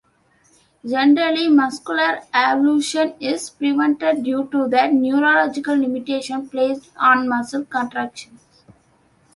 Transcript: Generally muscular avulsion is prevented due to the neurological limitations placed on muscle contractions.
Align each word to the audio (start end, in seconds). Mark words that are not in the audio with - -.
Generally 0.83 1.49
muscular 1.49 2.21
avulsion 2.33 3.13
is 3.19 3.51
prevented 3.51 4.23
due 4.23 4.47
to 4.51 4.67
the 4.67 4.87
neurological 4.87 5.75
limitations 5.77 6.49
placed 6.49 6.89
on 6.99 7.29
muscle 7.29 7.65
contractions. 7.65 8.41